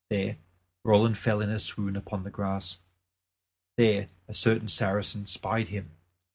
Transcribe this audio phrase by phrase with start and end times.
[0.09, 0.39] There
[0.83, 2.79] Roland fell in a swoon upon the grass.
[3.77, 5.91] There a certain Saracen spied him.